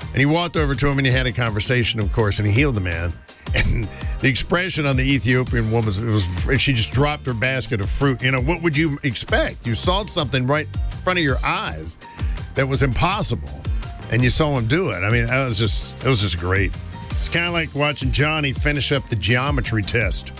And 0.00 0.16
he 0.16 0.26
walked 0.26 0.56
over 0.56 0.74
to 0.74 0.88
him 0.88 0.98
and 0.98 1.06
he 1.06 1.12
had 1.12 1.28
a 1.28 1.32
conversation, 1.32 2.00
of 2.00 2.12
course, 2.12 2.40
and 2.40 2.48
he 2.48 2.52
healed 2.52 2.74
the 2.74 2.80
man. 2.80 3.12
And 3.52 3.88
the 4.20 4.28
expression 4.28 4.86
on 4.86 4.96
the 4.96 5.02
Ethiopian 5.02 5.72
woman 5.72 5.86
was, 5.86 5.98
was 5.98 6.62
she 6.62 6.72
just 6.72 6.92
dropped 6.92 7.26
her 7.26 7.34
basket 7.34 7.80
of 7.80 7.90
fruit. 7.90 8.22
You 8.22 8.30
know, 8.30 8.40
what 8.40 8.62
would 8.62 8.76
you 8.76 8.96
expect? 9.02 9.66
You 9.66 9.74
saw 9.74 10.04
something 10.04 10.46
right 10.46 10.68
in 10.72 10.98
front 10.98 11.18
of 11.18 11.24
your 11.24 11.38
eyes 11.44 11.98
that 12.54 12.68
was 12.68 12.84
impossible, 12.84 13.50
and 14.12 14.22
you 14.22 14.30
saw 14.30 14.56
him 14.56 14.68
do 14.68 14.90
it. 14.90 15.02
I 15.02 15.10
mean, 15.10 15.26
that 15.26 15.44
was 15.44 15.58
just, 15.58 15.96
it 16.04 16.08
was 16.08 16.20
just 16.20 16.38
great. 16.38 16.70
It's 17.10 17.28
kind 17.28 17.46
of 17.46 17.52
like 17.52 17.74
watching 17.74 18.12
Johnny 18.12 18.52
finish 18.52 18.92
up 18.92 19.08
the 19.08 19.16
geometry 19.16 19.82
test. 19.82 20.30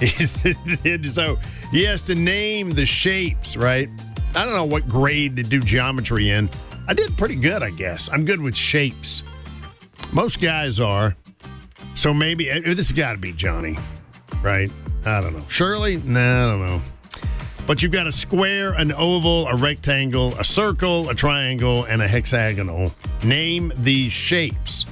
So 1.02 1.36
he 1.70 1.84
has 1.84 2.02
to 2.02 2.14
name 2.14 2.70
the 2.70 2.86
shapes, 2.86 3.56
right? 3.56 3.88
I 4.34 4.44
don't 4.44 4.54
know 4.54 4.64
what 4.64 4.88
grade 4.88 5.36
to 5.36 5.42
do 5.42 5.60
geometry 5.60 6.30
in. 6.30 6.48
I 6.86 6.94
did 6.94 7.16
pretty 7.18 7.34
good, 7.34 7.62
I 7.62 7.70
guess. 7.70 8.08
I'm 8.12 8.24
good 8.24 8.40
with 8.40 8.56
shapes. 8.56 9.24
Most 10.12 10.40
guys 10.40 10.80
are. 10.80 11.14
So 11.94 12.14
maybe 12.14 12.50
uh, 12.50 12.60
this 12.60 12.88
has 12.88 12.92
got 12.92 13.12
to 13.12 13.18
be 13.18 13.32
Johnny, 13.32 13.76
right? 14.42 14.70
I 15.04 15.20
don't 15.20 15.34
know. 15.36 15.44
Shirley? 15.48 15.96
Nah, 15.96 16.46
I 16.46 16.50
don't 16.50 16.60
know. 16.60 16.80
But 17.66 17.82
you've 17.82 17.92
got 17.92 18.06
a 18.06 18.12
square, 18.12 18.72
an 18.72 18.92
oval, 18.92 19.46
a 19.48 19.56
rectangle, 19.56 20.34
a 20.38 20.44
circle, 20.44 21.10
a 21.10 21.14
triangle, 21.14 21.84
and 21.84 22.00
a 22.00 22.08
hexagonal. 22.08 22.94
Name 23.24 23.72
these 23.76 24.12
shapes. 24.12 24.86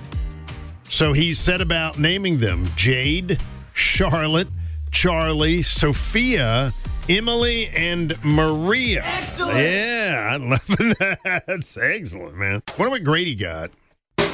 So 0.88 1.12
he 1.12 1.32
set 1.32 1.60
about 1.60 1.98
naming 1.98 2.38
them 2.38 2.66
Jade, 2.76 3.40
Charlotte, 3.72 4.48
Charlie, 4.96 5.60
Sophia, 5.60 6.72
Emily, 7.06 7.68
and 7.68 8.14
Maria. 8.24 9.02
Excellent. 9.04 9.58
Yeah, 9.58 10.30
I 10.32 10.36
love 10.38 10.66
that. 10.66 11.42
That's 11.46 11.76
excellent, 11.76 12.38
man. 12.38 12.62
What 12.64 12.78
Wonder 12.78 12.90
what 12.92 13.04
Grady 13.04 13.34
got. 13.34 13.72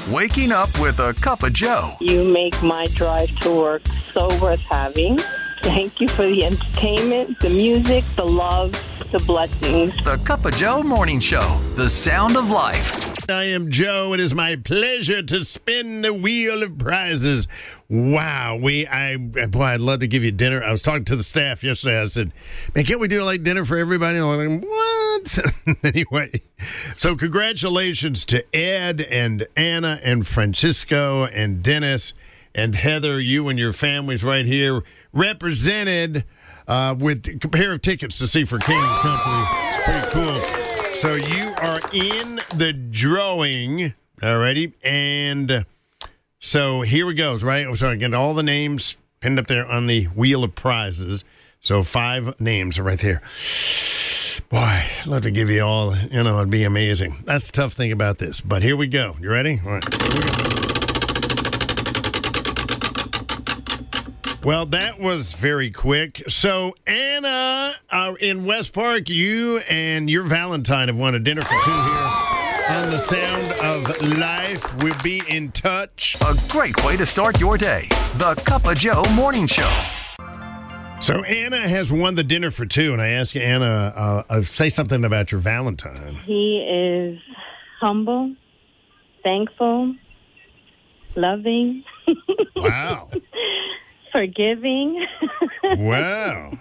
Waking 0.09 0.53
up 0.53 0.69
with 0.79 1.01
a 1.01 1.15
cup 1.15 1.43
of 1.43 1.53
Joe. 1.53 1.97
You 1.99 2.23
make 2.23 2.63
my 2.63 2.87
drive 2.95 3.37
to 3.41 3.51
work 3.51 3.83
so 4.13 4.29
worth 4.41 4.61
having. 4.61 5.19
Thank 5.63 6.01
you 6.01 6.09
for 6.09 6.27
the 6.27 6.45
entertainment, 6.45 7.39
the 7.39 7.49
music, 7.49 8.05
the 8.17 8.25
love, 8.25 8.73
the 9.13 9.21
blessings. 9.21 9.95
The 10.05 10.19
Cup 10.25 10.45
of 10.45 10.57
Joe 10.57 10.83
Morning 10.83 11.21
Show. 11.21 11.61
The 11.77 11.89
sound 11.89 12.37
of 12.37 12.51
life. 12.51 13.13
I 13.31 13.45
am 13.45 13.71
Joe. 13.71 14.13
It 14.13 14.19
is 14.19 14.35
my 14.35 14.57
pleasure 14.57 15.23
to 15.23 15.45
spin 15.45 16.03
the 16.03 16.13
wheel 16.13 16.65
of 16.65 16.79
prizes. 16.79 17.47
Wow, 17.89 18.59
we 18.61 18.89
I 18.89 19.17
boy, 19.17 19.63
I'd 19.63 19.81
love 19.81 20.01
to 20.01 20.09
give 20.09 20.25
you 20.25 20.33
dinner. 20.33 20.65
I 20.65 20.73
was 20.73 20.83
talking 20.83 21.05
to 21.05 21.15
the 21.15 21.23
staff 21.23 21.63
yesterday. 21.63 22.01
I 22.01 22.05
said, 22.05 22.33
"Man, 22.75 22.85
can't 22.85 22.99
we 22.99 23.07
do 23.07 23.23
like 23.23 23.45
dinner 23.45 23.65
for 23.65 23.79
everybody?" 23.79 24.19
And 24.19 24.27
I'm 24.27 24.61
like, 24.61 24.69
"What?" 24.69 25.85
anyway, 25.95 26.43
so 26.97 27.15
congratulations 27.15 28.25
to 28.27 28.45
Ed 28.55 29.01
and 29.01 29.47
Anna 29.55 30.01
and 30.03 30.27
Francisco 30.27 31.27
and 31.27 31.63
Dennis 31.63 32.15
and 32.53 32.75
Heather. 32.75 33.21
You 33.21 33.49
and 33.49 33.61
your 33.61 33.73
families 33.73 34.25
right 34.25 34.45
here 34.45 34.83
represented 35.13 36.25
uh, 36.67 36.95
with 36.99 37.27
a 37.45 37.49
pair 37.49 37.73
of 37.73 37.83
tickets 37.83 38.19
to 38.19 38.27
see 38.27 38.45
for 38.45 38.59
King 38.59 38.79
and 38.79 39.01
Country. 39.01 39.83
Pretty 39.85 40.11
cool. 40.11 40.41
So 40.93 41.15
you 41.15 41.53
are 41.63 41.81
in 41.93 42.41
the 42.57 42.73
drawing, 42.73 43.95
alrighty, 44.21 44.75
and 44.85 45.65
so 46.39 46.83
here 46.83 47.11
it 47.11 47.15
goes. 47.15 47.43
Right, 47.43 47.75
so 47.77 47.89
again, 47.89 48.15
all 48.15 48.35
the 48.35 48.43
names 48.43 48.97
pinned 49.21 49.39
up 49.39 49.47
there 49.47 49.67
on 49.67 49.87
the 49.87 50.05
wheel 50.05 50.45
of 50.45 50.55
prizes. 50.55 51.25
So 51.61 51.83
five 51.83 52.41
names 52.41 52.79
are 52.79 52.83
right 52.83 52.99
there. 52.99 53.23
Boy, 54.49 54.59
I'd 54.59 55.07
love 55.07 55.23
to 55.23 55.31
give 55.31 55.49
you 55.49 55.63
all. 55.63 55.97
You 55.97 56.23
know, 56.23 56.39
it'd 56.39 56.51
be 56.51 56.65
amazing. 56.65 57.17
That's 57.25 57.47
the 57.47 57.53
tough 57.53 57.73
thing 57.73 57.93
about 57.93 58.19
this. 58.19 58.41
But 58.41 58.63
here 58.63 58.77
we 58.77 58.87
go. 58.87 59.17
You 59.21 59.31
ready? 59.31 59.61
All 59.65 59.73
right. 59.73 59.95
Here 60.03 60.15
we 60.15 60.21
go. 60.21 60.53
Well, 64.45 64.67
that 64.67 64.99
was 64.99 65.31
very 65.33 65.71
quick. 65.71 66.21
So, 66.27 66.75
Anna, 66.85 67.75
uh, 67.91 68.15
in 68.19 68.45
West 68.45 68.73
Park, 68.73 69.09
you 69.09 69.59
and 69.71 70.11
your 70.11 70.25
Valentine 70.25 70.89
have 70.89 70.99
won 70.99 71.15
a 71.15 71.21
dinner 71.21 71.43
for 71.43 71.57
two 71.65 71.71
here 71.71 72.71
on 72.71 72.91
the 72.91 72.99
Sound 72.99 73.53
of 73.65 74.19
Life. 74.19 74.83
We'll 74.83 75.01
be 75.05 75.23
in 75.29 75.53
touch. 75.53 76.17
A 76.23 76.37
great 76.49 76.83
way 76.85 76.97
to 76.97 77.07
start 77.07 77.39
your 77.39 77.57
day. 77.57 77.87
The 78.17 78.35
Cup 78.45 78.67
of 78.67 78.75
Joe 78.77 79.05
Morning 79.13 79.47
Show. 79.47 79.71
So, 81.01 81.23
Anna 81.23 81.69
has 81.69 81.93
won 81.93 82.17
the 82.17 82.25
dinner 82.25 82.51
for 82.51 82.67
two, 82.67 82.93
and 82.93 83.01
I 83.01 83.11
ask 83.11 83.37
you, 83.37 83.43
Anna, 83.43 83.93
uh, 83.95 84.23
uh, 84.29 84.43
say 84.43 84.69
something 84.69 85.05
about 85.05 85.31
your 85.31 85.41
Valentine. 85.41 86.17
He 86.27 86.59
is 86.69 87.21
humble, 87.81 88.35
thankful, 89.23 89.95
loving, 91.15 91.85
Wow. 92.57 93.11
Forgiving. 94.13 95.05
wow. 95.79 96.53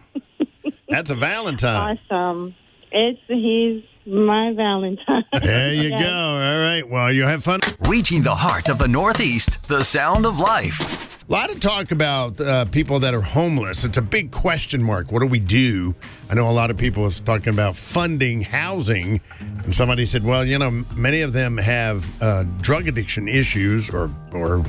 That's 0.90 1.10
a 1.12 1.16
Valentine. 1.16 1.98
awesome. 2.10 2.56
It's 2.92 3.20
he's 3.28 3.84
my 4.06 4.54
Valentine. 4.54 5.24
There 5.42 5.74
you 5.74 5.90
Yes. 5.90 6.02
go. 6.02 6.10
All 6.16 6.60
right. 6.60 6.88
Well, 6.90 7.12
you 7.12 7.24
have 7.24 7.44
fun. 7.44 7.60
Reaching 7.88 8.24
the 8.24 8.36
heart 8.36 8.68
of 8.70 8.78
the 8.80 8.88
Northeast. 8.88 9.68
The 9.70 9.84
sound 9.84 10.26
of 10.26 10.40
life. 10.40 11.10
A 11.30 11.32
lot 11.32 11.50
of 11.50 11.62
talk 11.62 11.92
about 11.92 12.42
uh, 12.42 12.66
people 12.66 13.00
that 13.00 13.14
are 13.14 13.22
homeless. 13.22 13.86
It's 13.86 13.98
a 13.98 14.02
big 14.02 14.32
question 14.32 14.84
mark. 14.84 15.14
What 15.14 15.22
do 15.22 15.28
we 15.28 15.40
do? 15.40 15.96
I 16.30 16.34
know 16.34 16.50
a 16.50 16.52
lot 16.52 16.70
of 16.72 16.78
people 16.78 17.04
was 17.04 17.22
talking 17.22 17.54
about 17.54 17.78
funding 17.78 18.42
housing, 18.42 19.22
and 19.64 19.74
somebody 19.74 20.06
said, 20.06 20.26
"Well, 20.26 20.44
you 20.46 20.60
know, 20.60 20.84
many 20.96 21.22
of 21.22 21.32
them 21.32 21.58
have 21.58 22.22
uh, 22.22 22.44
drug 22.60 22.88
addiction 22.90 23.30
issues, 23.30 23.90
or, 23.90 24.12
or, 24.34 24.66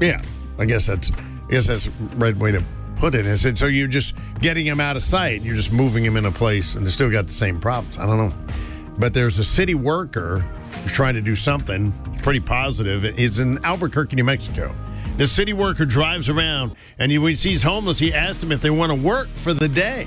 yeah, 0.00 0.20
I 0.58 0.64
guess 0.64 0.86
that's, 0.86 1.10
I 1.10 1.50
guess 1.50 1.66
that's 1.66 1.86
the 1.86 2.16
right 2.16 2.36
way 2.36 2.52
to 2.52 2.62
put 2.96 3.14
it. 3.14 3.26
I 3.26 3.34
said, 3.36 3.58
so 3.58 3.66
you're 3.66 3.88
just 3.88 4.14
getting 4.40 4.66
them 4.66 4.80
out 4.80 4.96
of 4.96 5.02
sight. 5.02 5.42
You're 5.42 5.56
just 5.56 5.72
moving 5.72 6.04
them 6.04 6.16
in 6.16 6.26
a 6.26 6.32
place, 6.32 6.76
and 6.76 6.86
they 6.86 6.90
still 6.90 7.10
got 7.10 7.26
the 7.26 7.32
same 7.32 7.58
problems. 7.58 7.98
I 7.98 8.06
don't 8.06 8.16
know. 8.16 8.34
But 8.98 9.14
there's 9.14 9.38
a 9.38 9.44
city 9.44 9.74
worker 9.74 10.40
who's 10.82 10.92
trying 10.92 11.14
to 11.14 11.22
do 11.22 11.34
something 11.34 11.92
pretty 12.22 12.40
positive. 12.40 13.04
It's 13.04 13.38
in 13.38 13.64
Albuquerque, 13.64 14.16
New 14.16 14.24
Mexico. 14.24 14.74
The 15.16 15.26
city 15.26 15.52
worker 15.52 15.84
drives 15.84 16.28
around, 16.28 16.74
and 16.98 17.10
he, 17.10 17.18
when 17.18 17.30
he 17.30 17.36
sees 17.36 17.62
homeless, 17.62 17.98
he 17.98 18.14
asks 18.14 18.40
them 18.40 18.52
if 18.52 18.60
they 18.60 18.70
want 18.70 18.92
to 18.92 18.98
work 18.98 19.28
for 19.28 19.52
the 19.52 19.68
day. 19.68 20.06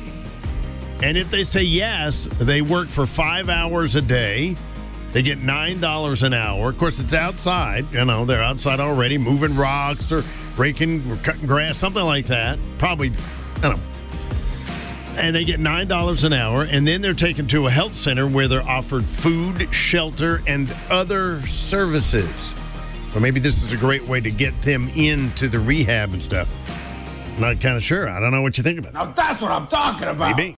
And 1.04 1.18
if 1.18 1.30
they 1.30 1.44
say 1.44 1.64
yes, 1.64 2.28
they 2.40 2.62
work 2.62 2.88
for 2.88 3.06
five 3.06 3.50
hours 3.50 3.96
a 3.96 4.02
day. 4.02 4.56
They 5.16 5.22
get 5.22 5.38
nine 5.38 5.80
dollars 5.80 6.24
an 6.24 6.34
hour. 6.34 6.72
Of 6.72 6.78
course, 6.78 7.00
it's 7.00 7.14
outside. 7.14 7.90
You 7.94 8.04
know, 8.04 8.26
they're 8.26 8.44
outside 8.44 8.82
already, 8.82 9.18
moving 9.18 9.56
rocks 9.56 10.12
or 10.12 10.24
raking 10.58 11.10
or 11.10 11.16
cutting 11.16 11.48
grass, 11.48 11.78
something 11.78 12.04
like 12.04 12.26
that. 12.26 12.60
Probably, 12.80 13.14
I 13.56 13.62
don't 13.62 13.78
know. 13.78 13.84
And 15.16 15.34
they 15.34 15.46
get 15.46 15.62
nine 15.62 15.88
dollars 15.88 16.26
an 16.26 16.34
hour, 16.34 16.64
and 16.64 16.86
then 16.86 17.02
they're 17.02 17.14
taken 17.14 17.48
to 17.48 17.66
a 17.68 17.70
health 17.70 17.96
center 17.96 18.28
where 18.28 18.50
they're 18.50 18.68
offered 18.68 19.10
food, 19.10 19.74
shelter, 19.74 20.42
and 20.48 20.70
other 20.90 21.40
services. 21.44 22.54
So 23.14 23.22
maybe 23.22 23.40
this 23.40 23.64
is 23.64 23.72
a 23.72 23.78
great 23.78 24.06
way 24.06 24.20
to 24.20 24.30
get 24.30 24.62
them 24.64 24.90
into 24.98 25.48
the 25.48 25.60
rehab 25.60 26.12
and 26.12 26.22
stuff. 26.22 26.54
I'm 27.36 27.40
not 27.40 27.62
kind 27.62 27.78
of 27.78 27.84
sure. 27.84 28.10
I 28.10 28.20
don't 28.20 28.32
know 28.32 28.42
what 28.42 28.58
you 28.58 28.66
think 28.66 28.80
about. 28.80 28.94
Now 28.94 29.06
that's 29.06 29.42
what 29.42 29.52
I'm 29.52 29.68
talking 29.68 30.10
about. 30.10 30.36
Maybe. 30.36 30.58